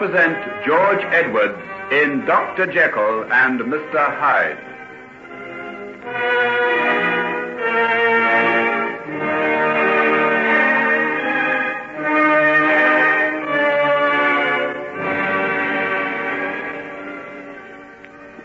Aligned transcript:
present 0.00 0.64
George 0.64 1.04
Edwards 1.12 1.60
in 1.92 2.24
Dr. 2.24 2.64
Jekyll 2.64 3.30
and 3.30 3.60
Mr. 3.60 4.16
Hyde. 4.16 4.56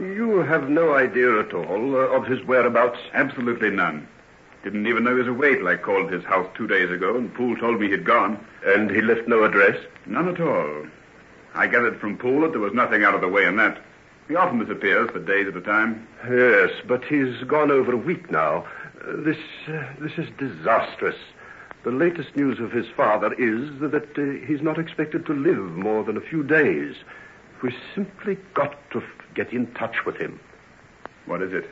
You 0.01 0.39
have 0.39 0.69
no 0.69 0.93
idea 0.93 1.39
at 1.39 1.53
all 1.53 1.95
uh, 1.95 2.17
of 2.17 2.27
his 2.27 2.43
whereabouts? 2.45 2.99
Absolutely 3.13 3.69
none. 3.69 4.05
Didn't 4.65 4.87
even 4.87 5.05
know 5.05 5.11
he 5.11 5.19
was 5.19 5.29
away 5.29 5.55
till 5.55 5.69
I 5.69 5.77
called 5.77 6.11
his 6.11 6.25
house 6.25 6.49
two 6.57 6.67
days 6.67 6.91
ago, 6.91 7.15
and 7.15 7.33
Poole 7.33 7.55
told 7.55 7.79
me 7.79 7.87
he'd 7.89 8.03
gone. 8.03 8.45
And 8.65 8.91
he 8.91 8.99
left 9.01 9.29
no 9.29 9.45
address? 9.45 9.77
None 10.05 10.27
at 10.27 10.41
all. 10.41 10.85
I 11.55 11.67
gathered 11.67 11.99
from 11.99 12.17
Poole 12.17 12.41
that 12.41 12.51
there 12.51 12.59
was 12.59 12.73
nothing 12.73 13.03
out 13.03 13.15
of 13.15 13.21
the 13.21 13.29
way 13.29 13.45
in 13.45 13.55
that. 13.55 13.81
He 14.27 14.35
often 14.35 14.59
disappears 14.59 15.09
for 15.11 15.19
days 15.19 15.47
at 15.47 15.55
a 15.55 15.61
time. 15.61 16.05
Yes, 16.29 16.71
but 16.85 17.05
he's 17.05 17.43
gone 17.43 17.71
over 17.71 17.93
a 17.93 17.97
week 17.97 18.29
now. 18.29 18.65
Uh, 19.01 19.21
this, 19.23 19.37
uh, 19.67 19.83
this 19.99 20.13
is 20.17 20.27
disastrous. 20.37 21.15
The 21.83 21.91
latest 21.91 22.35
news 22.35 22.59
of 22.59 22.71
his 22.71 22.87
father 22.97 23.33
is 23.33 23.79
that 23.79 24.17
uh, 24.17 24.45
he's 24.45 24.61
not 24.61 24.79
expected 24.79 25.25
to 25.27 25.33
live 25.33 25.77
more 25.77 26.03
than 26.03 26.17
a 26.17 26.21
few 26.21 26.43
days. 26.43 26.95
We 27.61 27.73
simply 27.93 28.37
got 28.53 28.75
to 28.91 29.01
get 29.33 29.53
in 29.53 29.67
touch 29.73 30.05
with 30.05 30.17
him. 30.17 30.39
What 31.25 31.41
is 31.41 31.53
it? 31.53 31.69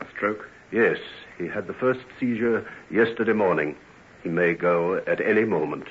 A 0.00 0.06
stroke? 0.14 0.48
Yes, 0.70 0.98
he 1.36 1.48
had 1.48 1.66
the 1.66 1.74
first 1.74 2.00
seizure 2.20 2.70
yesterday 2.90 3.32
morning. 3.32 3.74
He 4.22 4.28
may 4.28 4.52
go 4.54 4.96
at 5.06 5.20
any 5.20 5.44
moment. 5.44 5.88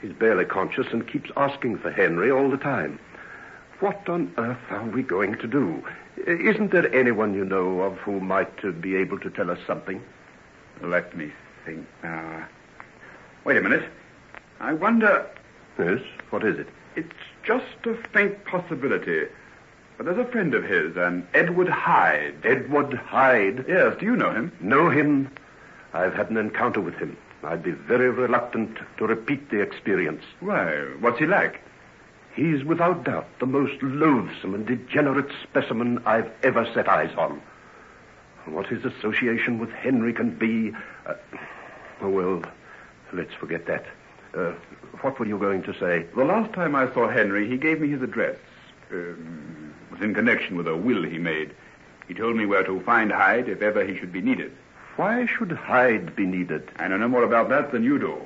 He's 0.00 0.12
barely 0.12 0.44
conscious 0.44 0.86
and 0.92 1.06
keeps 1.06 1.30
asking 1.36 1.78
for 1.78 1.90
Henry 1.90 2.30
all 2.30 2.50
the 2.50 2.56
time. 2.56 2.98
What 3.80 4.08
on 4.08 4.32
earth 4.38 4.58
are 4.70 4.84
we 4.84 5.02
going 5.02 5.38
to 5.38 5.46
do? 5.46 5.84
Isn't 6.26 6.72
there 6.72 6.92
anyone 6.94 7.34
you 7.34 7.44
know 7.44 7.80
of 7.82 7.96
who 7.98 8.20
might 8.20 8.64
uh, 8.64 8.72
be 8.72 8.96
able 8.96 9.18
to 9.20 9.30
tell 9.30 9.50
us 9.50 9.58
something? 9.66 10.02
Let 10.82 11.16
me 11.16 11.32
think 11.64 11.86
now. 12.02 12.46
Wait 13.44 13.56
a 13.56 13.60
minute. 13.60 13.88
I 14.60 14.72
wonder. 14.72 15.26
Yes, 15.78 16.00
what 16.30 16.44
is 16.44 16.58
it? 16.58 16.68
It's 16.96 17.14
just 17.44 17.86
a 17.86 17.94
faint 18.12 18.44
possibility. 18.44 19.26
But 19.96 20.06
there's 20.06 20.18
a 20.18 20.30
friend 20.30 20.54
of 20.54 20.64
his, 20.64 20.96
an 20.96 21.26
Edward 21.34 21.68
Hyde. 21.68 22.34
Edward 22.44 22.94
Hyde. 22.94 23.64
Yes, 23.68 23.96
do 23.98 24.06
you 24.06 24.16
know 24.16 24.32
him? 24.32 24.52
Know 24.60 24.90
him? 24.90 25.30
I've 25.92 26.14
had 26.14 26.30
an 26.30 26.36
encounter 26.36 26.80
with 26.80 26.94
him. 26.94 27.16
I'd 27.44 27.62
be 27.62 27.70
very 27.70 28.10
reluctant 28.10 28.78
to 28.98 29.06
repeat 29.06 29.50
the 29.50 29.60
experience. 29.60 30.24
Why, 30.40 30.74
what's 31.00 31.18
he 31.18 31.26
like? 31.26 31.60
He's 32.34 32.64
without 32.64 33.04
doubt 33.04 33.26
the 33.40 33.46
most 33.46 33.82
loathsome 33.82 34.54
and 34.54 34.66
degenerate 34.66 35.30
specimen 35.42 36.00
I've 36.04 36.30
ever 36.42 36.68
set 36.74 36.88
eyes 36.88 37.14
on. 37.16 37.40
What 38.46 38.66
his 38.66 38.84
association 38.84 39.58
with 39.58 39.70
Henry 39.70 40.12
can 40.12 40.30
be. 40.30 40.72
Uh, 41.06 41.14
oh, 42.00 42.08
well, 42.08 42.42
let's 43.12 43.34
forget 43.34 43.66
that. 43.66 43.84
Uh, 44.34 44.52
what 45.00 45.18
were 45.18 45.26
you 45.26 45.38
going 45.38 45.62
to 45.64 45.74
say? 45.78 46.06
The 46.14 46.24
last 46.24 46.52
time 46.52 46.74
I 46.74 46.92
saw 46.92 47.08
Henry, 47.08 47.48
he 47.48 47.56
gave 47.56 47.80
me 47.80 47.88
his 47.88 48.02
address. 48.02 48.36
Um, 48.90 49.74
it 49.90 49.92
was 49.94 50.00
in 50.02 50.14
connection 50.14 50.56
with 50.56 50.66
a 50.66 50.76
will 50.76 51.02
he 51.02 51.18
made. 51.18 51.54
He 52.06 52.14
told 52.14 52.36
me 52.36 52.46
where 52.46 52.64
to 52.64 52.80
find 52.80 53.12
Hyde 53.12 53.48
if 53.48 53.62
ever 53.62 53.84
he 53.84 53.96
should 53.98 54.12
be 54.12 54.22
needed. 54.22 54.52
Why 54.98 55.26
should 55.26 55.52
Hyde 55.52 56.16
be 56.16 56.26
needed? 56.26 56.72
I 56.76 56.88
know 56.88 56.96
no 56.96 57.06
more 57.06 57.22
about 57.22 57.48
that 57.50 57.70
than 57.70 57.84
you 57.84 58.00
do. 58.00 58.20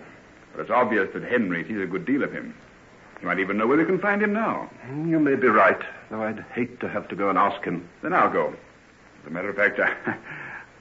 But 0.52 0.62
it's 0.62 0.70
obvious 0.70 1.06
that 1.12 1.22
Henry 1.22 1.64
sees 1.68 1.82
a 1.82 1.86
good 1.86 2.06
deal 2.06 2.22
of 2.22 2.32
him. 2.32 2.54
You 3.20 3.28
might 3.28 3.40
even 3.40 3.58
know 3.58 3.66
where 3.66 3.76
we 3.76 3.84
can 3.84 3.98
find 3.98 4.22
him 4.22 4.32
now. 4.32 4.70
Hmm, 4.86 5.10
you 5.10 5.20
may 5.20 5.34
be 5.34 5.48
right, 5.48 5.82
though 6.10 6.22
I'd 6.22 6.42
hate 6.54 6.80
to 6.80 6.88
have 6.88 7.08
to 7.08 7.14
go 7.14 7.28
and 7.28 7.36
ask 7.36 7.62
him. 7.62 7.86
Then 8.00 8.14
I'll 8.14 8.32
go. 8.32 8.54
As 9.20 9.26
a 9.26 9.30
matter 9.30 9.50
of 9.50 9.56
fact, 9.56 9.80
I, 9.80 10.16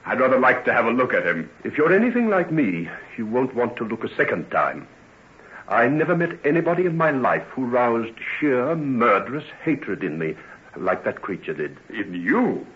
I'd 0.10 0.18
rather 0.18 0.38
like 0.38 0.64
to 0.64 0.72
have 0.72 0.86
a 0.86 0.90
look 0.90 1.12
at 1.12 1.26
him. 1.26 1.50
If 1.62 1.76
you're 1.76 1.92
anything 1.92 2.30
like 2.30 2.50
me, 2.50 2.88
you 3.18 3.26
won't 3.26 3.54
want 3.54 3.76
to 3.76 3.84
look 3.84 4.02
a 4.02 4.16
second 4.16 4.50
time. 4.50 4.88
I 5.68 5.88
never 5.88 6.16
met 6.16 6.38
anybody 6.42 6.86
in 6.86 6.96
my 6.96 7.10
life 7.10 7.44
who 7.50 7.66
roused 7.66 8.14
sheer 8.40 8.74
murderous 8.76 9.44
hatred 9.62 10.02
in 10.02 10.18
me 10.18 10.36
like 10.74 11.04
that 11.04 11.20
creature 11.20 11.52
did. 11.52 11.76
In 11.90 12.14
you? 12.14 12.66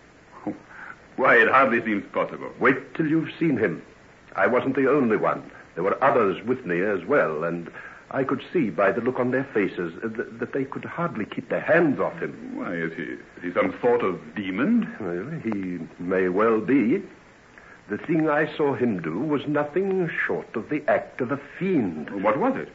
Why, 1.17 1.37
it 1.37 1.49
hardly 1.49 1.83
seems 1.85 2.05
possible. 2.13 2.51
Wait 2.61 2.95
till 2.95 3.07
you've 3.07 3.33
seen 3.39 3.57
him. 3.57 3.83
I 4.35 4.47
wasn't 4.47 4.77
the 4.77 4.91
only 4.91 5.17
one. 5.17 5.51
There 5.75 5.85
were 5.85 6.03
others 6.03 6.43
with 6.45 6.67
me 6.67 6.83
as 6.83 7.05
well, 7.05 7.45
and 7.45 7.71
I 8.11 8.25
could 8.25 8.43
see 8.53 8.71
by 8.71 8.93
the 8.93 9.01
look 9.01 9.19
on 9.19 9.31
their 9.31 9.45
faces 9.45 9.95
uh, 10.03 10.09
that, 10.09 10.39
that 10.39 10.53
they 10.53 10.65
could 10.65 10.85
hardly 10.85 11.25
keep 11.25 11.49
their 11.49 11.61
hands 11.61 11.99
off 12.01 12.19
him. 12.19 12.57
Why, 12.57 12.75
is 12.75 12.93
he, 12.95 13.03
is 13.03 13.19
he 13.43 13.53
some 13.53 13.75
sort 13.81 14.03
of 14.03 14.21
demon? 14.35 14.95
Well, 15.01 15.41
he 15.41 15.79
may 16.03 16.29
well 16.29 16.61
be. 16.61 17.03
The 17.89 17.99
thing 17.99 18.29
I 18.29 18.55
saw 18.57 18.75
him 18.75 19.01
do 19.01 19.19
was 19.19 19.47
nothing 19.47 20.11
short 20.27 20.55
of 20.55 20.69
the 20.69 20.83
act 20.89 21.21
of 21.21 21.33
a 21.33 21.41
fiend. 21.59 22.23
What 22.23 22.39
was 22.39 22.57
it? 22.57 22.69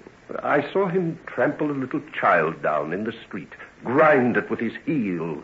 I 0.44 0.62
saw 0.72 0.88
him 0.88 1.20
trample 1.26 1.70
a 1.70 1.74
little 1.74 2.02
child 2.14 2.62
down 2.64 2.94
in 2.94 3.04
the 3.04 3.14
street, 3.28 3.52
grind 3.84 4.38
it 4.38 4.50
with 4.50 4.60
his 4.60 4.74
heel, 4.86 5.44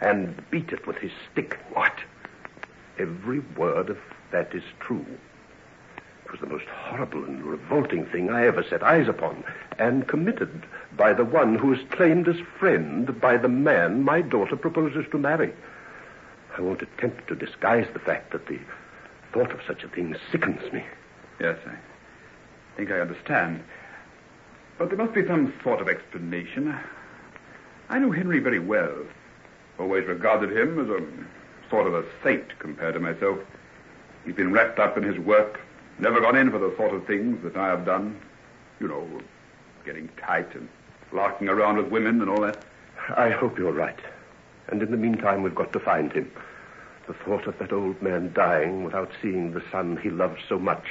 and 0.00 0.42
beat 0.50 0.70
it 0.70 0.86
with 0.86 0.96
his 0.96 1.12
stick. 1.30 1.58
What? 1.72 1.94
Every 3.00 3.38
word 3.56 3.88
of 3.88 3.98
that 4.30 4.54
is 4.54 4.62
true. 4.78 5.06
It 6.26 6.30
was 6.30 6.40
the 6.40 6.46
most 6.46 6.66
horrible 6.66 7.24
and 7.24 7.42
revolting 7.42 8.04
thing 8.04 8.28
I 8.28 8.46
ever 8.46 8.62
set 8.62 8.82
eyes 8.82 9.08
upon, 9.08 9.42
and 9.78 10.06
committed 10.06 10.66
by 10.98 11.14
the 11.14 11.24
one 11.24 11.54
who 11.54 11.72
is 11.72 11.80
claimed 11.92 12.28
as 12.28 12.36
friend 12.58 13.18
by 13.18 13.38
the 13.38 13.48
man 13.48 14.02
my 14.02 14.20
daughter 14.20 14.54
proposes 14.54 15.06
to 15.12 15.18
marry. 15.18 15.54
I 16.58 16.60
won't 16.60 16.82
attempt 16.82 17.26
to 17.28 17.34
disguise 17.34 17.86
the 17.94 18.00
fact 18.00 18.32
that 18.32 18.46
the 18.48 18.58
thought 19.32 19.50
of 19.50 19.62
such 19.66 19.82
a 19.82 19.88
thing 19.88 20.14
sickens 20.30 20.70
me. 20.70 20.84
Yes, 21.40 21.56
I 21.66 21.76
think 22.76 22.90
I 22.90 23.00
understand. 23.00 23.64
But 24.76 24.90
there 24.90 24.98
must 24.98 25.14
be 25.14 25.26
some 25.26 25.54
sort 25.62 25.80
of 25.80 25.88
explanation. 25.88 26.78
I 27.88 27.98
knew 27.98 28.10
Henry 28.10 28.40
very 28.40 28.58
well. 28.58 29.06
Always 29.78 30.06
regarded 30.06 30.54
him 30.54 30.78
as 30.78 30.90
a 30.90 31.00
sort 31.70 31.86
of 31.86 31.94
a 31.94 32.04
saint 32.22 32.58
compared 32.58 32.94
to 32.94 33.00
myself. 33.00 33.38
He's 34.24 34.34
been 34.34 34.52
wrapped 34.52 34.78
up 34.78 34.98
in 34.98 35.02
his 35.02 35.18
work, 35.18 35.60
never 35.98 36.20
gone 36.20 36.36
in 36.36 36.50
for 36.50 36.58
the 36.58 36.74
sort 36.76 36.94
of 36.94 37.06
things 37.06 37.42
that 37.44 37.56
I 37.56 37.68
have 37.68 37.86
done. 37.86 38.20
You 38.80 38.88
know, 38.88 39.06
getting 39.84 40.08
tight 40.20 40.54
and 40.54 40.68
larking 41.12 41.48
around 41.48 41.76
with 41.76 41.88
women 41.88 42.20
and 42.20 42.30
all 42.30 42.40
that. 42.42 42.62
I 43.16 43.30
hope 43.30 43.58
you're 43.58 43.72
right. 43.72 43.98
And 44.68 44.82
in 44.82 44.90
the 44.90 44.96
meantime, 44.96 45.42
we've 45.42 45.54
got 45.54 45.72
to 45.72 45.80
find 45.80 46.12
him. 46.12 46.30
The 47.06 47.14
thought 47.14 47.46
of 47.46 47.58
that 47.58 47.72
old 47.72 48.00
man 48.02 48.32
dying 48.32 48.84
without 48.84 49.10
seeing 49.20 49.52
the 49.52 49.62
son 49.72 49.96
he 49.96 50.10
loved 50.10 50.40
so 50.48 50.58
much 50.58 50.84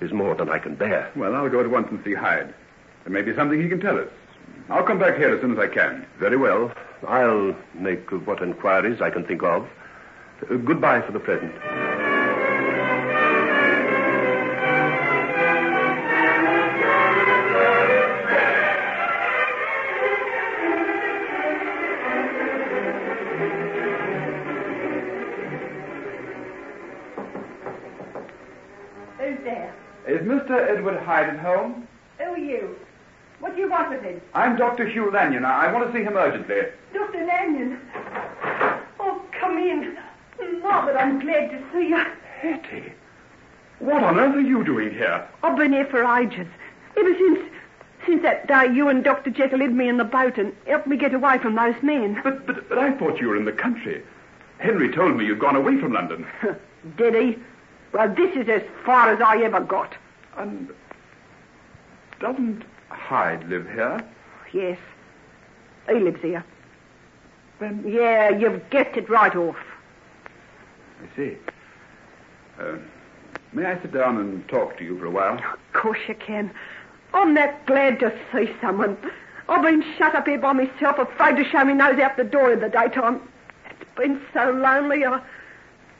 is 0.00 0.12
more 0.12 0.34
than 0.34 0.48
I 0.48 0.58
can 0.58 0.74
bear. 0.74 1.10
Well, 1.14 1.34
I'll 1.34 1.48
go 1.48 1.60
at 1.60 1.70
once 1.70 1.88
and 1.90 2.02
see 2.04 2.14
Hyde. 2.14 2.52
There 3.04 3.12
may 3.12 3.22
be 3.22 3.34
something 3.34 3.62
he 3.62 3.68
can 3.68 3.80
tell 3.80 3.98
us. 3.98 4.08
I'll 4.68 4.82
come 4.82 4.98
back 4.98 5.16
here 5.16 5.34
as 5.34 5.40
soon 5.40 5.52
as 5.52 5.58
I 5.58 5.68
can. 5.68 6.06
Very 6.18 6.36
well. 6.36 6.72
I'll 7.06 7.54
make 7.74 8.10
what 8.26 8.42
inquiries 8.42 9.00
I 9.00 9.10
can 9.10 9.24
think 9.24 9.42
of. 9.42 9.68
Goodbye 10.48 11.02
for 11.02 11.12
the 11.12 11.20
present. 11.20 11.52
Who's 29.18 29.38
there? 29.44 29.74
Is 30.08 30.20
Mr. 30.26 30.50
Edward 30.70 30.98
Hyde 31.02 31.28
at 31.30 31.38
home? 31.38 31.86
Who 32.18 32.24
are 32.24 32.38
you? 32.38 32.76
What 33.40 33.54
do 33.54 33.60
you 33.60 33.70
want 33.70 33.90
with 33.90 34.02
him? 34.02 34.20
I'm 34.34 34.56
Dr. 34.56 34.88
Hugh 34.88 35.10
Lanyon. 35.10 35.44
I 35.44 35.72
want 35.72 35.86
to 35.86 35.92
see 35.96 36.02
him 36.02 36.16
urgently. 36.16 36.56
Dr. 36.92 37.24
Lanyon. 37.24 37.78
Oh, 38.98 39.22
come 39.38 39.58
in. 39.58 39.96
Margaret, 40.62 40.96
I'm 40.96 41.20
glad 41.20 41.50
to 41.50 41.62
see 41.72 41.88
you. 41.88 42.04
Hetty, 42.40 42.92
what 43.78 44.02
on 44.02 44.18
earth 44.18 44.36
are 44.36 44.40
you 44.40 44.64
doing 44.64 44.90
here? 44.90 45.26
I've 45.42 45.56
been 45.56 45.72
here 45.72 45.86
for 45.86 46.04
ages. 46.18 46.46
Ever 46.96 47.14
since 47.14 47.38
since 48.06 48.22
that 48.22 48.48
day 48.48 48.72
you 48.72 48.88
and 48.88 49.04
Dr. 49.04 49.30
Jekyll 49.30 49.60
hid 49.60 49.74
me 49.74 49.88
in 49.88 49.98
the 49.98 50.04
boat 50.04 50.38
and 50.38 50.54
helped 50.66 50.86
me 50.86 50.96
get 50.96 51.12
away 51.12 51.38
from 51.38 51.54
those 51.54 51.74
men. 51.82 52.20
But, 52.24 52.46
but, 52.46 52.68
but 52.68 52.78
I 52.78 52.92
thought 52.92 53.20
you 53.20 53.28
were 53.28 53.36
in 53.36 53.44
the 53.44 53.52
country. 53.52 54.02
Henry 54.58 54.90
told 54.90 55.16
me 55.16 55.26
you'd 55.26 55.38
gone 55.38 55.56
away 55.56 55.78
from 55.78 55.92
London. 55.92 56.26
Did 56.96 57.14
he? 57.14 57.38
Well, 57.92 58.12
this 58.14 58.34
is 58.36 58.48
as 58.48 58.62
far 58.84 59.10
as 59.12 59.20
I 59.20 59.42
ever 59.42 59.60
got. 59.60 59.94
And 60.36 60.70
doesn't 62.20 62.64
Hyde 62.88 63.48
live 63.48 63.68
here? 63.70 64.04
Yes. 64.52 64.78
He 65.88 65.94
lives 65.94 66.20
here. 66.22 66.44
Then 67.58 67.84
Yeah, 67.86 68.30
you've 68.30 68.68
guessed 68.70 68.96
it 68.96 69.08
right 69.08 69.34
off. 69.34 69.56
I 71.00 71.16
see. 71.16 71.36
Uh, 72.58 72.76
may 73.52 73.64
I 73.64 73.80
sit 73.80 73.92
down 73.92 74.18
and 74.18 74.46
talk 74.48 74.76
to 74.78 74.84
you 74.84 74.98
for 74.98 75.06
a 75.06 75.10
while? 75.10 75.34
Of 75.34 75.72
course 75.72 75.98
you 76.08 76.14
can. 76.14 76.50
I'm 77.14 77.34
that 77.34 77.66
glad 77.66 77.98
to 78.00 78.16
see 78.32 78.50
someone. 78.60 78.96
I've 79.48 79.62
been 79.62 79.82
shut 79.98 80.14
up 80.14 80.26
here 80.26 80.38
by 80.38 80.52
myself, 80.52 80.98
afraid 80.98 81.36
to 81.36 81.44
show 81.44 81.64
me 81.64 81.74
nose 81.74 81.98
out 81.98 82.16
the 82.16 82.24
door 82.24 82.52
in 82.52 82.60
the 82.60 82.68
daytime. 82.68 83.20
It's 83.68 83.90
been 83.96 84.20
so 84.32 84.52
lonely, 84.52 85.04
I, 85.04 85.20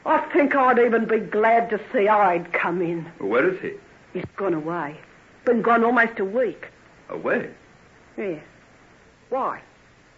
I 0.05 0.19
think 0.31 0.55
I'd 0.55 0.79
even 0.79 1.05
be 1.05 1.19
glad 1.19 1.69
to 1.71 1.79
see 1.91 2.05
Hyde 2.05 2.53
come 2.53 2.81
in. 2.81 3.03
Where 3.19 3.47
is 3.47 3.59
he? 3.61 3.73
He's 4.13 4.25
gone 4.37 4.53
away. 4.53 4.97
Been 5.45 5.61
gone 5.61 5.83
almost 5.83 6.19
a 6.19 6.25
week. 6.25 6.67
Away. 7.09 7.49
Yeah. 8.17 8.39
Why? 9.29 9.61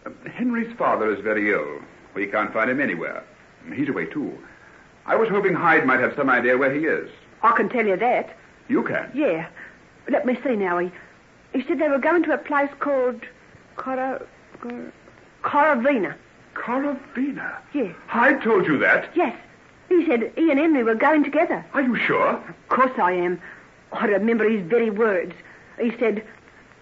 Uh, 0.06 0.10
Henry's 0.32 0.76
father 0.76 1.12
is 1.12 1.20
very 1.20 1.52
ill. 1.52 1.80
We 2.14 2.26
can't 2.26 2.52
find 2.52 2.70
him 2.70 2.80
anywhere. 2.80 3.24
He's 3.72 3.88
away, 3.88 4.06
too. 4.06 4.38
I 5.06 5.16
was 5.16 5.28
hoping 5.28 5.54
Hyde 5.54 5.86
might 5.86 6.00
have 6.00 6.14
some 6.16 6.30
idea 6.30 6.56
where 6.56 6.72
he 6.74 6.86
is. 6.86 7.10
I 7.42 7.52
can 7.52 7.68
tell 7.68 7.86
you 7.86 7.96
that. 7.96 8.36
You 8.68 8.82
can. 8.82 9.10
Yeah. 9.14 9.46
Let 10.08 10.24
me 10.26 10.38
see 10.42 10.56
now. 10.56 10.78
He, 10.78 10.90
he 11.52 11.62
said 11.64 11.78
they 11.78 11.88
were 11.88 11.98
going 11.98 12.22
to 12.24 12.32
a 12.32 12.38
place 12.38 12.70
called 12.80 13.20
Cora... 13.76 14.22
Cor- 14.60 14.92
Coravina. 15.42 16.14
Coravina. 16.54 17.56
Yes. 17.74 17.94
Hyde 18.06 18.42
told 18.42 18.66
you 18.66 18.78
that. 18.78 19.10
Yes. 19.14 19.36
He 19.90 20.06
said 20.06 20.32
he 20.36 20.50
and 20.50 20.58
Henry 20.58 20.82
were 20.82 20.94
going 20.94 21.22
together. 21.22 21.64
Are 21.74 21.82
you 21.82 21.96
sure? 21.96 22.30
Of 22.30 22.68
course 22.68 22.98
I 22.98 23.12
am. 23.12 23.40
I 23.92 24.06
remember 24.06 24.48
his 24.48 24.64
very 24.66 24.88
words. 24.90 25.34
He 25.78 25.92
said, 25.98 26.24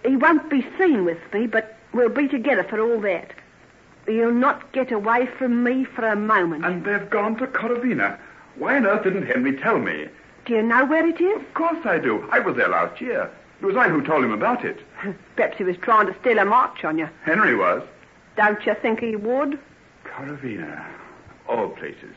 he 0.06 0.16
won't 0.16 0.48
be 0.48 0.64
seen 0.78 1.04
with 1.04 1.18
me, 1.32 1.46
but 1.48 1.76
we'll 1.92 2.08
be 2.08 2.28
together 2.28 2.62
for 2.62 2.80
all 2.80 3.00
that. 3.00 3.32
He'll 4.06 4.32
not 4.32 4.72
get 4.72 4.90
away 4.90 5.26
from 5.38 5.62
me 5.62 5.84
for 5.84 6.06
a 6.06 6.16
moment. 6.16 6.64
And 6.64 6.84
they've 6.84 7.08
gone 7.08 7.36
to 7.36 7.46
Coravina. 7.46 8.18
Why 8.56 8.76
on 8.76 8.86
earth 8.86 9.04
didn't 9.04 9.26
Henry 9.26 9.56
tell 9.56 9.78
me? 9.78 10.08
Do 10.44 10.54
you 10.54 10.62
know 10.62 10.84
where 10.84 11.06
it 11.06 11.20
is? 11.20 11.40
Of 11.40 11.54
course 11.54 11.86
I 11.86 11.98
do. 11.98 12.28
I 12.30 12.40
was 12.40 12.56
there 12.56 12.68
last 12.68 13.00
year. 13.00 13.30
It 13.60 13.64
was 13.64 13.76
I 13.76 13.88
who 13.88 14.02
told 14.02 14.24
him 14.24 14.32
about 14.32 14.64
it. 14.64 14.78
Perhaps 15.36 15.56
he 15.56 15.64
was 15.64 15.76
trying 15.76 16.06
to 16.06 16.18
steal 16.20 16.38
a 16.38 16.44
march 16.44 16.84
on 16.84 16.98
you. 16.98 17.08
Henry 17.22 17.54
was. 17.56 17.82
Don't 18.36 18.64
you 18.66 18.74
think 18.82 19.00
he 19.00 19.14
would? 19.14 19.58
Coravina. 20.04 20.84
All 21.48 21.68
places. 21.68 22.14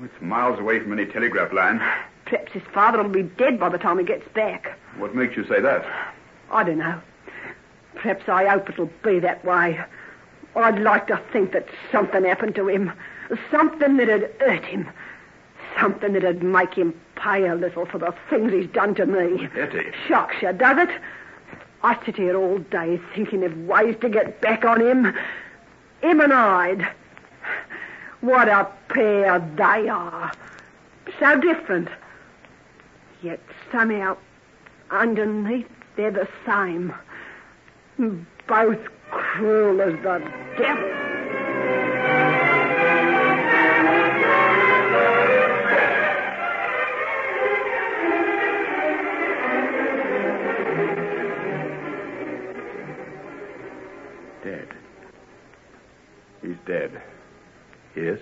Oh, 0.00 0.04
it's 0.04 0.20
miles 0.20 0.58
away 0.58 0.80
from 0.80 0.92
any 0.92 1.06
telegraph 1.06 1.52
line. 1.52 1.78
Perhaps 2.24 2.52
his 2.52 2.62
father 2.74 3.02
will 3.02 3.10
be 3.10 3.22
dead 3.22 3.60
by 3.60 3.68
the 3.68 3.78
time 3.78 3.98
he 3.98 4.04
gets 4.04 4.26
back. 4.32 4.76
What 4.96 5.14
makes 5.14 5.36
you 5.36 5.46
say 5.46 5.60
that? 5.60 5.84
I 6.50 6.64
don't 6.64 6.78
know. 6.78 7.00
Perhaps 7.94 8.28
I 8.28 8.46
hope 8.46 8.68
it'll 8.68 8.90
be 9.04 9.20
that 9.20 9.44
way. 9.44 9.78
Hyde 10.54 10.80
like 10.80 11.06
to 11.06 11.20
think 11.32 11.52
that 11.52 11.66
something 11.90 12.24
happened 12.24 12.54
to 12.56 12.68
him. 12.68 12.92
Something 13.50 13.96
that'd 13.96 14.30
hurt 14.40 14.64
him. 14.64 14.88
Something 15.80 16.12
that'd 16.12 16.42
make 16.42 16.74
him 16.74 16.94
pay 17.16 17.46
a 17.46 17.54
little 17.54 17.86
for 17.86 17.98
the 17.98 18.14
things 18.28 18.52
he's 18.52 18.68
done 18.70 18.94
to 18.96 19.06
me. 19.06 19.48
Etty. 19.56 19.92
Shocks 20.06 20.36
you, 20.42 20.52
does 20.52 20.88
it? 20.88 21.00
I 21.82 22.04
sit 22.04 22.16
here 22.16 22.36
all 22.36 22.58
day 22.58 23.00
thinking 23.14 23.42
of 23.44 23.56
ways 23.66 23.96
to 24.02 24.08
get 24.08 24.40
back 24.40 24.64
on 24.64 24.80
him. 24.80 25.14
Him 26.02 26.20
and 26.20 26.32
I'd. 26.32 26.88
What 28.20 28.48
a 28.48 28.68
pair 28.88 29.40
they 29.56 29.88
are. 29.88 30.32
So 31.18 31.40
different. 31.40 31.88
Yet 33.22 33.40
somehow, 33.70 34.16
underneath, 34.90 35.68
they're 35.96 36.10
the 36.10 36.28
same. 36.46 36.94
Both 38.46 38.80
cruel 39.12 39.80
as 39.82 39.92
the 40.02 40.18
devil. 40.58 40.88
Dead. 54.42 54.68
He's 56.40 56.56
dead. 56.66 57.00
Yes. 57.94 58.18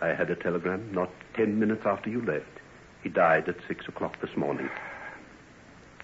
I 0.00 0.08
had 0.08 0.28
a 0.30 0.36
telegram 0.36 0.90
not 0.92 1.10
ten 1.34 1.58
minutes 1.58 1.86
after 1.86 2.10
you 2.10 2.20
left. 2.20 2.44
He 3.02 3.08
died 3.08 3.48
at 3.48 3.56
six 3.68 3.86
o'clock 3.88 4.20
this 4.20 4.36
morning. 4.36 4.68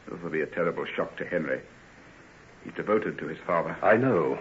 This 0.09 0.23
will 0.23 0.31
be 0.31 0.41
a 0.41 0.47
terrible 0.47 0.87
shock 0.87 1.17
to 1.19 1.25
Henry. 1.27 1.61
He's 2.65 2.75
devoted 2.75 3.19
to 3.19 3.27
his 3.29 3.39
father. 3.47 3.77
I 3.83 3.97
know. 3.97 4.39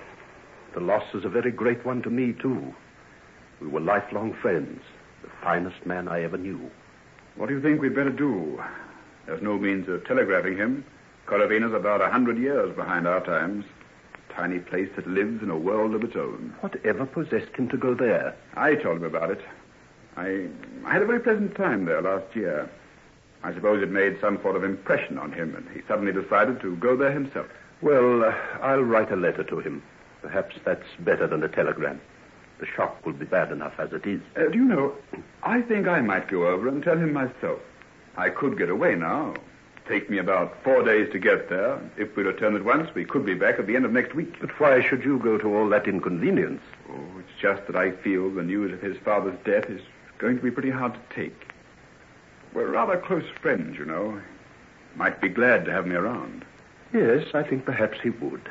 The 0.74 0.80
loss 0.80 1.04
is 1.13 1.25
a 1.25 1.30
very 1.30 1.51
great 1.51 1.86
one 1.86 2.01
to 2.04 2.10
me, 2.10 2.33
too. 2.33 2.74
We 3.62 3.68
were 3.68 3.80
lifelong 3.80 4.33
friends. 4.33 4.81
The 5.21 5.30
finest 5.42 5.86
man 5.86 6.07
I 6.07 6.24
ever 6.24 6.38
knew. 6.38 6.69
What 7.36 7.50
do 7.50 7.56
you 7.56 7.62
think 7.62 7.81
we'd 7.81 7.95
better 7.95 8.10
do? 8.10 8.62
There's 9.25 9.42
no 9.42 9.57
means 9.57 9.88
of 9.88 10.06
telegraphing 10.06 10.57
him. 10.57 10.86
Coravina's 11.25 11.74
about 11.74 12.01
a 12.01 12.10
hundred 12.10 12.38
years 12.38 12.75
behind 12.75 13.07
our 13.07 13.24
times. 13.24 13.66
Tiny 14.30 14.60
place 14.60 14.89
that 14.95 15.07
lives 15.07 15.42
in 15.42 15.50
a 15.50 15.57
world 15.57 15.94
of 15.95 16.04
its 16.04 16.15
own. 16.15 16.54
Whatever 16.62 17.06
possessed 17.06 17.56
him 17.56 17.68
to 17.69 17.77
go 17.77 17.94
there? 17.94 18.36
I 18.56 18.75
told 18.75 18.98
him 18.98 19.04
about 19.04 19.31
it. 19.31 19.42
I, 20.18 20.48
I 20.86 20.94
had 20.94 21.01
a 21.01 21.06
very 21.06 21.19
pleasant 21.19 21.56
time 21.56 21.86
there 21.86 22.01
last 22.01 22.36
year. 22.36 22.69
I 23.44 23.54
suppose 23.54 23.81
it 23.81 23.89
made 23.89 24.19
some 24.19 24.42
sort 24.42 24.56
of 24.56 24.63
impression 24.63 25.18
on 25.18 25.31
him, 25.31 25.56
and 25.56 25.68
he 25.74 25.81
suddenly 25.88 26.12
decided 26.12 26.60
to 26.62 26.75
go 26.77 26.95
there 26.95 27.12
himself. 27.12 27.48
Well, 27.81 28.25
uh, 28.25 28.33
I'll 28.61 28.81
write 28.83 29.11
a 29.11 29.15
letter 29.15 29.43
to 29.43 29.59
him. 29.59 29.81
Perhaps 30.21 30.57
that's 30.65 30.83
better 30.99 31.27
than 31.27 31.43
a 31.43 31.47
telegram. 31.47 32.01
The 32.59 32.65
shock 32.65 33.05
will 33.05 33.13
be 33.13 33.25
bad 33.25 33.51
enough 33.53 33.73
as 33.79 33.93
it 33.93 34.05
is. 34.05 34.19
Uh, 34.35 34.49
do 34.49 34.57
you 34.57 34.65
know, 34.65 34.93
I 35.43 35.61
think 35.61 35.87
I 35.87 36.01
might 36.01 36.27
go 36.27 36.47
over 36.47 36.67
and 36.67 36.83
tell 36.83 36.97
him 36.97 37.13
myself. 37.13 37.59
I 38.17 38.29
could 38.29 38.57
get 38.57 38.69
away 38.69 38.95
now. 38.95 39.35
Take 39.87 40.09
me 40.09 40.17
about 40.17 40.61
four 40.61 40.83
days 40.83 41.09
to 41.13 41.19
get 41.19 41.49
there. 41.49 41.79
If 41.97 42.15
we 42.15 42.23
return 42.23 42.55
at 42.55 42.65
once, 42.65 42.93
we 42.93 43.05
could 43.05 43.25
be 43.25 43.33
back 43.33 43.59
at 43.59 43.65
the 43.65 43.77
end 43.77 43.85
of 43.85 43.93
next 43.93 44.13
week. 44.13 44.39
But 44.41 44.59
why 44.59 44.81
should 44.81 45.05
you 45.05 45.17
go 45.19 45.37
to 45.37 45.55
all 45.55 45.69
that 45.69 45.87
inconvenience? 45.87 46.61
Oh, 46.91 47.19
it's 47.19 47.41
just 47.41 47.65
that 47.67 47.77
I 47.77 47.91
feel 47.91 48.29
the 48.29 48.43
news 48.43 48.73
of 48.73 48.81
his 48.81 48.97
father's 48.97 49.39
death 49.45 49.69
is 49.69 49.81
going 50.17 50.35
to 50.35 50.43
be 50.43 50.51
pretty 50.51 50.69
hard 50.69 50.93
to 50.93 51.15
take. 51.15 51.53
We're 52.53 52.69
rather 52.69 52.97
close 52.97 53.25
friends, 53.41 53.77
you 53.77 53.85
know. 53.85 54.21
Might 54.95 55.21
be 55.21 55.29
glad 55.29 55.65
to 55.65 55.71
have 55.71 55.87
me 55.87 55.95
around. 55.95 56.45
Yes, 56.94 57.27
I 57.33 57.44
think 57.44 57.65
perhaps 57.65 58.00
he 58.01 58.10
would. 58.10 58.50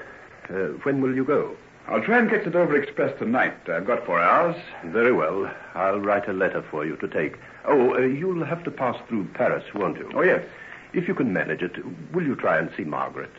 Uh, 0.48 0.78
when 0.84 1.00
will 1.00 1.14
you 1.14 1.24
go? 1.24 1.56
I'll 1.88 2.02
try 2.02 2.18
and 2.18 2.30
get 2.30 2.44
the 2.44 2.50
Dover 2.50 2.76
Express 2.80 3.18
tonight. 3.18 3.54
I've 3.68 3.86
got 3.86 4.04
four 4.04 4.20
hours. 4.20 4.56
Very 4.84 5.12
well. 5.12 5.50
I'll 5.74 6.00
write 6.00 6.28
a 6.28 6.32
letter 6.32 6.62
for 6.70 6.84
you 6.84 6.96
to 6.96 7.08
take. 7.08 7.36
Oh, 7.64 7.94
uh, 7.94 8.00
you'll 8.00 8.44
have 8.44 8.62
to 8.64 8.70
pass 8.70 8.96
through 9.08 9.24
Paris, 9.34 9.64
won't 9.74 9.98
you? 9.98 10.10
Oh, 10.14 10.22
yes. 10.22 10.44
If 10.92 11.08
you 11.08 11.14
can 11.14 11.32
manage 11.32 11.62
it, 11.62 11.76
will 12.14 12.24
you 12.24 12.36
try 12.36 12.58
and 12.58 12.70
see 12.76 12.84
Margaret? 12.84 13.30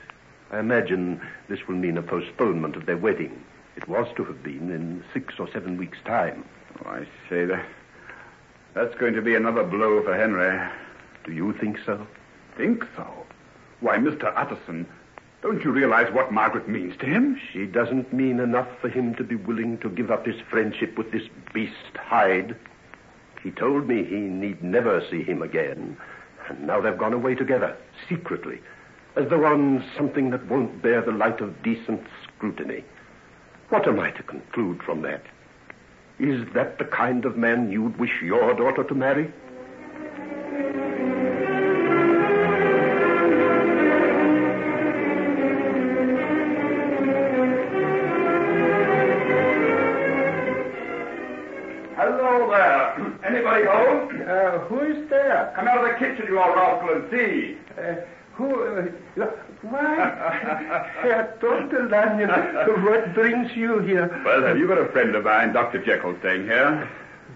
I 0.52 0.60
imagine 0.60 1.22
this 1.48 1.68
will 1.68 1.76
mean 1.76 1.98
a 1.98 2.02
postponement 2.02 2.76
of 2.76 2.86
their 2.88 2.98
wedding. 2.98 3.44
It 3.76 3.88
was 3.88 4.08
to 4.18 4.26
have 4.26 4.44
been 4.44 4.72
in 4.72 5.04
six 5.14 5.36
or 5.40 5.48
seven 5.52 5.78
weeks' 5.78 6.00
time. 6.04 6.44
Oh, 6.84 6.90
I 6.90 7.06
say 7.30 7.46
that. 7.46 7.66
That's 8.74 8.96
going 8.96 9.14
to 9.14 9.22
be 9.22 9.36
another 9.36 9.64
blow 9.64 10.02
for 10.04 10.16
Henry. 10.16 10.60
Do 11.24 11.32
you 11.32 11.54
think 11.54 11.78
so? 11.86 12.06
Think 12.58 12.84
so? 12.96 13.08
Why, 13.82 13.98
Mr. 13.98 14.34
Utterson, 14.36 14.86
don't 15.42 15.64
you 15.64 15.72
realize 15.72 16.14
what 16.14 16.34
Margaret 16.34 16.68
means 16.68 16.98
to 16.98 17.06
him? 17.06 17.40
She 17.54 17.66
doesn't 17.66 18.12
mean 18.12 18.40
enough 18.40 18.68
for 18.82 18.90
him 18.90 19.16
to 19.16 19.24
be 19.24 19.36
willing 19.36 19.78
to 19.78 19.90
give 19.90 20.12
up 20.12 20.26
his 20.26 20.42
friendship 20.50 20.98
with 20.98 21.12
this 21.12 21.24
beast 21.54 21.96
Hyde. 21.96 22.58
He 23.42 23.52
told 23.52 23.88
me 23.88 24.04
he 24.04 24.18
need 24.18 24.62
never 24.62 25.02
see 25.10 25.24
him 25.24 25.42
again. 25.42 25.98
And 26.50 26.68
now 26.68 26.82
they've 26.82 26.98
gone 26.98 27.14
away 27.14 27.36
together, 27.36 27.78
secretly, 28.10 28.60
as 29.16 29.30
though 29.30 29.46
on 29.46 29.86
something 29.96 30.32
that 30.32 30.46
won't 30.48 30.82
bear 30.82 31.02
the 31.02 31.12
light 31.12 31.40
of 31.40 31.64
decent 31.64 32.02
scrutiny. 32.24 32.84
What 33.70 33.88
am 33.88 34.00
I 34.00 34.12
to 34.12 34.24
conclude 34.24 34.84
from 34.84 35.04
that? 35.04 35.24
Is 36.20 36.46
that 36.54 36.80
the 36.80 36.86
kind 36.86 37.24
of 37.24 37.38
man 37.38 37.72
you'd 37.72 37.98
wish 37.98 38.22
your 38.22 38.54
daughter 38.54 38.84
to 38.84 38.96
marry? 38.96 39.32
Uh, 54.40 54.60
who 54.68 54.80
is 54.82 55.10
there? 55.10 55.52
Come 55.56 55.68
out 55.68 55.84
of 55.84 55.92
the 55.92 55.98
kitchen, 56.00 56.26
you 56.30 56.40
old 56.40 56.56
rascal, 56.56 56.96
and 56.96 57.12
see. 57.12 57.58
Uh, 57.78 57.96
who? 58.36 58.64
Uh, 59.22 59.26
why, 59.62 60.88
Herr 61.02 61.36
Dr. 61.42 61.90
Lanyon, 61.90 62.30
what 62.86 63.14
brings 63.14 63.52
you 63.54 63.80
here? 63.80 64.08
Well, 64.24 64.44
have 64.44 64.58
you 64.58 64.66
got 64.66 64.78
a 64.78 64.88
friend 64.94 65.14
of 65.16 65.26
mine, 65.26 65.52
Dr. 65.52 65.84
Jekyll, 65.84 66.16
staying 66.20 66.44
here? 66.44 66.90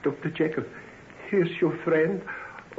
Dr. 0.03 0.29
Jekyll, 0.29 0.63
here's 1.29 1.49
your 1.59 1.77
friend. 1.83 2.21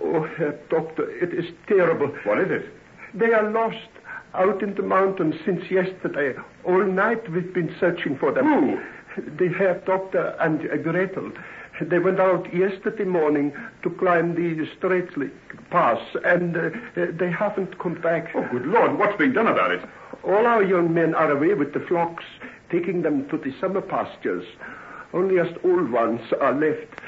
Oh, 0.03 0.23
Herr 0.23 0.59
Doctor, 0.71 1.11
it 1.23 1.35
is 1.35 1.45
terrible. 1.67 2.09
What 2.25 2.41
is 2.41 2.51
it? 2.51 2.73
They 3.13 3.33
are 3.35 3.51
lost 3.51 3.89
out 4.33 4.63
in 4.63 4.75
the 4.75 4.83
mountains 4.83 5.35
since 5.45 5.71
yesterday. 5.71 6.35
All 6.65 6.83
night 6.85 7.31
we've 7.31 7.53
been 7.53 7.77
searching 7.79 8.17
for 8.17 8.33
them. 8.33 8.47
Who? 8.47 8.81
The 9.17 9.49
Herr 9.49 9.81
Doctor 9.87 10.37
and 10.41 10.61
uh, 10.71 10.77
Gretel. 10.77 11.33
They 11.81 11.99
went 11.99 12.21
out 12.21 12.53
yesterday 12.55 13.05
morning 13.05 13.53
to 13.83 13.91
climb 13.91 14.35
the 14.35 14.67
Straitzlich 14.77 15.33
Pass, 15.71 16.01
and 16.25 16.57
uh, 16.57 16.71
they 16.95 17.31
haven't 17.31 17.79
come 17.79 18.01
back. 18.01 18.31
Oh, 18.35 18.47
good 18.51 18.67
Lord, 18.67 18.99
what's 18.99 19.17
being 19.19 19.33
done 19.33 19.49
about 19.49 19.73
it? 19.73 19.81
All 20.23 20.47
our 20.47 20.63
young 20.63 20.95
men 20.95 21.15
are 21.15 21.31
away 21.31 21.55
with 21.55 21.75
the 21.75 21.81
flocks, 21.81 22.25
taking 22.71 23.03
them 23.03 23.29
to 23.29 23.37
the 23.37 23.53
summer 23.61 23.81
pastures. 23.81 24.45
Only 25.13 25.39
us 25.41 25.49
old 25.65 25.91
ones 25.91 26.21
are 26.41 26.55
left. 26.55 27.01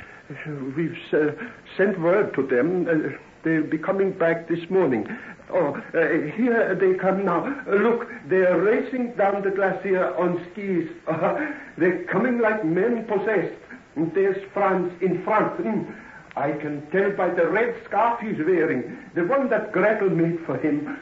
We've 0.77 0.99
uh, 1.13 1.33
sent 1.77 2.01
word 2.01 2.35
to 2.35 2.47
them. 2.47 2.89
Uh, 2.89 3.17
they'll 3.47 3.63
be 3.63 3.79
coming 3.79 4.11
back 4.11 4.49
this 4.49 4.69
morning. 4.69 5.07
Oh, 5.51 5.75
uh, 5.95 6.37
here 6.37 6.75
they 6.75 6.95
come 6.99 7.25
now. 7.25 7.63
Look, 7.69 8.09
they're 8.27 8.61
racing 8.61 9.13
down 9.13 9.43
the 9.43 9.51
glacier 9.51 10.13
on 10.17 10.45
skis. 10.51 10.89
Uh, 11.07 11.53
they're 11.79 12.03
coming 12.05 12.41
like 12.41 12.65
men 12.65 13.05
possessed. 13.05 13.55
There's 13.97 14.45
Franz 14.53 14.93
in 15.01 15.23
front. 15.23 15.57
Mm. 15.63 15.95
I 16.35 16.53
can 16.53 16.85
tell 16.91 17.13
by 17.13 17.31
the 17.31 17.47
red 17.47 17.77
scarf 17.87 18.21
he's 18.21 18.39
wearing, 18.39 18.99
the 19.15 19.25
one 19.25 19.49
that 19.51 19.73
Gretel 19.73 20.11
made 20.11 20.41
for 20.45 20.59
him. 20.59 20.99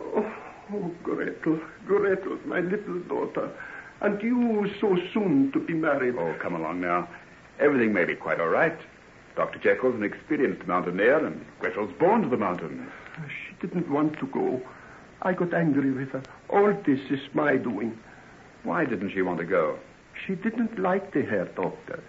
Oh, 0.00 0.34
oh, 0.74 0.90
Gretel, 1.04 1.60
Gretel, 1.86 2.38
my 2.44 2.60
little 2.60 2.98
daughter. 3.00 3.50
And 4.00 4.20
you 4.20 4.70
so 4.80 4.98
soon 5.14 5.52
to 5.52 5.60
be 5.60 5.72
married. 5.72 6.16
Oh, 6.18 6.34
come 6.42 6.56
along 6.56 6.80
now. 6.80 7.08
Everything 7.60 7.94
may 7.94 8.04
be 8.04 8.16
quite 8.16 8.40
all 8.40 8.48
right. 8.48 8.76
Dr. 9.36 9.58
Jekyll's 9.58 9.94
an 9.94 10.02
experienced 10.02 10.66
mountaineer, 10.66 11.24
and 11.24 11.44
Gretel's 11.60 11.92
born 11.98 12.22
to 12.22 12.28
the 12.28 12.38
mountains. 12.38 12.90
She 13.28 13.54
didn't 13.66 13.90
want 13.90 14.18
to 14.18 14.26
go. 14.26 14.62
I 15.22 15.34
got 15.34 15.52
angry 15.52 15.92
with 15.92 16.10
her. 16.10 16.22
All 16.48 16.72
this 16.72 17.00
is 17.10 17.20
my 17.34 17.56
doing. 17.56 17.98
Why 18.64 18.86
didn't 18.86 19.12
she 19.12 19.22
want 19.22 19.38
to 19.38 19.44
go? 19.44 19.78
She 20.26 20.34
didn't 20.34 20.78
like 20.78 21.12
the 21.12 21.22
Herr 21.22 21.44
Doctor. 21.44 22.02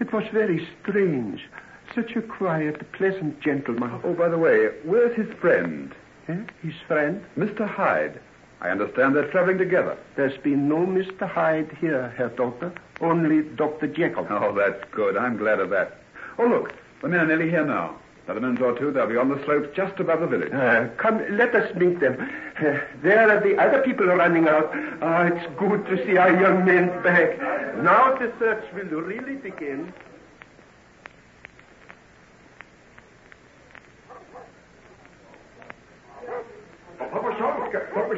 It 0.00 0.12
was 0.12 0.24
very 0.32 0.68
strange. 0.82 1.48
Such 1.94 2.16
a 2.16 2.22
quiet, 2.22 2.90
pleasant 2.92 3.40
gentleman. 3.40 4.00
Oh, 4.02 4.14
by 4.14 4.28
the 4.28 4.38
way, 4.38 4.70
where's 4.82 5.14
his 5.14 5.32
friend? 5.34 5.94
Eh? 6.28 6.40
His 6.62 6.74
friend? 6.88 7.24
Mr. 7.38 7.68
Hyde. 7.68 8.20
I 8.60 8.70
understand 8.70 9.14
they're 9.14 9.30
traveling 9.30 9.58
together. 9.58 9.96
There's 10.16 10.36
been 10.38 10.68
no 10.68 10.78
Mr. 10.78 11.28
Hyde 11.28 11.76
here, 11.80 12.12
Herr 12.16 12.30
Doctor. 12.30 12.72
Only 13.00 13.42
Dr. 13.42 13.86
Jekyll. 13.86 14.26
Oh, 14.30 14.52
that's 14.54 14.82
good. 14.90 15.16
I'm 15.16 15.36
glad 15.36 15.60
of 15.60 15.70
that. 15.70 15.98
Oh, 16.38 16.46
look. 16.46 16.74
The 17.02 17.08
men 17.08 17.20
are 17.20 17.26
nearly 17.26 17.50
here 17.50 17.64
now. 17.64 17.96
Another 18.26 18.40
minute 18.40 18.62
or 18.62 18.78
two, 18.78 18.90
they'll 18.90 19.06
be 19.06 19.18
on 19.18 19.28
the 19.28 19.42
slopes 19.44 19.68
just 19.76 20.00
above 20.00 20.20
the 20.20 20.26
village. 20.26 20.52
Uh, 20.52 20.88
come, 20.96 21.22
let 21.36 21.54
us 21.54 21.74
meet 21.74 22.00
them. 22.00 22.16
Uh, 22.58 22.78
there 23.02 23.30
are 23.30 23.40
the 23.40 23.58
other 23.58 23.82
people 23.82 24.06
running 24.06 24.48
out. 24.48 24.70
Ah, 25.02 25.24
it's 25.24 25.46
good 25.58 25.84
to 25.86 26.06
see 26.06 26.16
our 26.16 26.32
young 26.40 26.64
men 26.64 26.88
back. 27.02 27.38
Now 27.82 28.16
the 28.16 28.32
search 28.38 28.64
will 28.72 29.02
really 29.02 29.34
begin. 29.34 29.92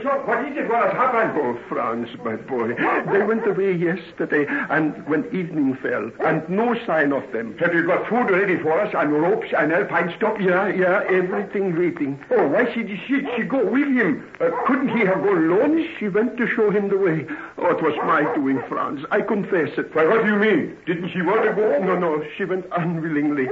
What 0.07 0.47
is 0.47 0.57
it? 0.57 0.69
What 0.69 0.85
has 0.85 0.93
happened? 0.93 1.33
Oh, 1.43 1.59
Franz, 1.69 2.09
my 2.25 2.37
boy. 2.37 2.75
They 3.13 3.23
went 3.23 3.47
away 3.47 3.73
yesterday, 3.75 4.47
and 4.71 5.07
when 5.09 5.25
evening 5.35 5.77
fell, 5.83 6.11
and 6.25 6.49
no 6.49 6.77
sign 6.87 7.13
of 7.13 7.31
them. 7.33 7.59
Have 7.59 7.75
you 7.75 7.85
got 7.85 8.09
food 8.09 8.31
ready 8.31 8.57
for 8.63 8.81
us, 8.81 8.95
and 8.97 9.13
ropes, 9.13 9.49
and 9.57 9.73
alpenstock? 9.73 10.41
Yeah, 10.41 10.69
yeah, 10.69 11.03
everything 11.11 11.77
waiting. 11.77 12.23
Oh, 12.31 12.47
why 12.49 12.73
should 12.73 12.89
she, 12.89 13.27
she 13.37 13.43
go 13.43 13.65
with 13.67 13.89
him? 13.89 14.25
Uh, 14.41 14.51
couldn't 14.67 14.91
he 14.97 15.05
have 15.05 15.23
gone 15.25 15.51
alone? 15.51 15.89
She 15.99 16.09
went 16.09 16.37
to 16.37 16.47
show 16.47 16.71
him 16.71 16.89
the 16.89 16.99
way. 16.99 17.27
Oh, 17.59 17.71
it 17.71 17.83
was 17.83 17.97
my 18.05 18.23
doing, 18.37 18.63
Franz. 18.69 19.05
I 19.11 19.23
confess 19.23 19.71
it. 19.77 19.93
Why, 19.95 20.07
what 20.07 20.25
do 20.25 20.31
you 20.31 20.37
mean? 20.39 20.77
Didn't 20.87 21.11
she 21.11 21.23
want 21.23 21.43
to 21.43 21.53
go? 21.53 21.79
No, 21.83 21.99
no, 21.99 22.25
she 22.37 22.45
went 22.45 22.67
unwillingly. 22.77 23.49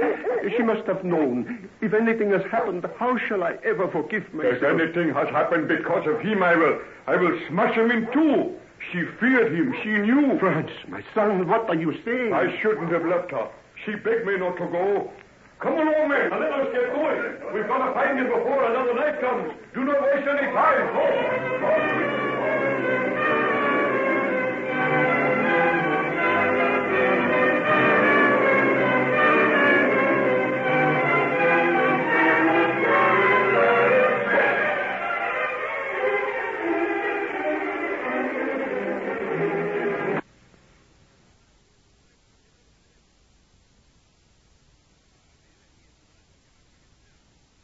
She 0.55 0.63
must 0.63 0.87
have 0.87 1.03
known. 1.03 1.67
If 1.81 1.93
anything 1.93 2.31
has 2.31 2.43
happened, 2.49 2.85
how 2.97 3.17
shall 3.17 3.43
I 3.43 3.57
ever 3.65 3.89
forgive 3.89 4.31
myself? 4.33 4.55
If 4.55 4.63
anything 4.63 5.13
has 5.13 5.27
happened 5.29 5.67
because 5.67 6.07
of 6.07 6.21
him, 6.21 6.43
I 6.45 6.55
will, 6.55 6.79
I 7.07 7.15
will 7.15 7.39
smash 7.49 7.75
him 7.75 7.89
in 7.89 8.05
two. 8.13 8.53
She 8.91 9.03
feared 9.19 9.51
him. 9.51 9.73
She 9.81 9.89
knew. 9.97 10.37
Franz, 10.37 10.69
my 10.87 11.03
son, 11.15 11.47
what 11.47 11.67
are 11.67 11.75
you 11.75 11.97
saying? 12.05 12.33
I 12.33 12.55
shouldn't 12.61 12.91
have 12.91 13.03
left 13.03 13.31
her. 13.31 13.49
She 13.83 13.95
begged 13.95 14.27
me 14.27 14.37
not 14.37 14.55
to 14.57 14.67
go. 14.67 15.11
Come 15.59 15.73
along, 15.73 16.09
men, 16.09 16.31
and 16.31 16.39
let 16.39 16.51
us 16.53 16.67
get 16.71 16.93
going. 16.93 17.53
We've 17.53 17.67
got 17.67 17.87
to 17.87 17.93
find 17.95 18.19
him 18.19 18.27
before 18.27 18.63
another 18.63 18.93
night 18.93 19.19
comes. 19.21 19.53
Do 19.73 19.85
not 19.85 20.01
waste 20.03 20.27
any 20.27 20.53
time. 20.53 20.93
Go. 20.93 22.29
Go. 22.29 22.34